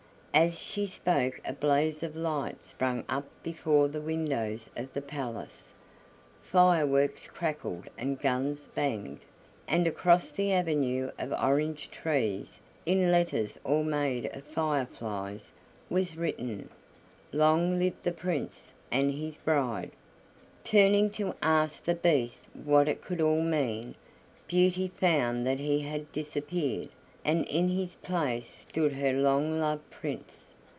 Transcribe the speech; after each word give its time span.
As 0.33 0.63
she 0.63 0.87
spoke 0.87 1.41
a 1.43 1.51
blaze 1.51 2.03
of 2.03 2.15
light 2.15 2.63
sprang 2.63 3.03
up 3.09 3.25
before 3.43 3.89
the 3.89 3.99
windows 3.99 4.69
of 4.77 4.93
the 4.93 5.01
palace; 5.01 5.73
fireworks 6.41 7.27
crackled 7.27 7.89
and 7.97 8.17
guns 8.17 8.69
banged, 8.73 9.19
and 9.67 9.85
across 9.85 10.31
the 10.31 10.53
avenue 10.53 11.11
of 11.19 11.33
orange 11.33 11.91
trees, 11.91 12.59
in 12.85 13.11
letters 13.11 13.59
all 13.65 13.83
made 13.83 14.33
of 14.33 14.45
fire 14.45 14.85
flies, 14.85 15.51
was 15.89 16.15
written: 16.15 16.69
"Long 17.33 17.77
live 17.77 18.01
the 18.01 18.13
Prince 18.13 18.71
and 18.89 19.11
his 19.11 19.35
Bride." 19.35 19.91
Turning 20.63 21.09
to 21.09 21.35
ask 21.41 21.83
the 21.83 21.93
Beast 21.93 22.41
what 22.53 22.87
it 22.87 23.01
could 23.01 23.19
all 23.19 23.41
mean, 23.43 23.95
Beauty 24.47 24.93
found 24.95 25.45
that 25.45 25.59
he 25.59 25.81
had 25.81 26.09
disappeared, 26.13 26.87
and 27.23 27.45
in 27.45 27.69
his 27.69 27.93
place 27.97 28.49
stood 28.49 28.91
her 28.93 29.13
long 29.13 29.59
loved 29.59 29.87
Prince! 29.91 30.55